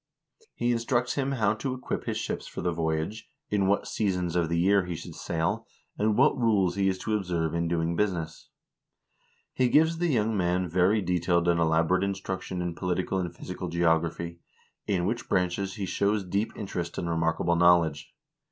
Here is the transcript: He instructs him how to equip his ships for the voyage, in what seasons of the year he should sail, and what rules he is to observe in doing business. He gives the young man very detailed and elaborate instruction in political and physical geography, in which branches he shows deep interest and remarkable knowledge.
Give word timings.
He 0.55 0.71
instructs 0.71 1.13
him 1.13 1.33
how 1.33 1.53
to 1.53 1.75
equip 1.75 2.05
his 2.05 2.17
ships 2.17 2.47
for 2.47 2.61
the 2.61 2.71
voyage, 2.71 3.29
in 3.51 3.67
what 3.67 3.87
seasons 3.87 4.35
of 4.35 4.49
the 4.49 4.57
year 4.57 4.85
he 4.87 4.95
should 4.95 5.13
sail, 5.13 5.67
and 5.95 6.17
what 6.17 6.35
rules 6.35 6.73
he 6.73 6.87
is 6.89 6.97
to 7.03 7.15
observe 7.15 7.53
in 7.53 7.67
doing 7.67 7.95
business. 7.95 8.49
He 9.53 9.69
gives 9.69 9.99
the 9.99 10.07
young 10.07 10.35
man 10.35 10.67
very 10.67 11.03
detailed 11.03 11.47
and 11.47 11.59
elaborate 11.59 12.03
instruction 12.03 12.63
in 12.63 12.73
political 12.73 13.19
and 13.19 13.31
physical 13.31 13.69
geography, 13.69 14.39
in 14.87 15.05
which 15.05 15.29
branches 15.29 15.75
he 15.75 15.85
shows 15.85 16.23
deep 16.25 16.51
interest 16.55 16.97
and 16.97 17.07
remarkable 17.07 17.55
knowledge. 17.55 18.11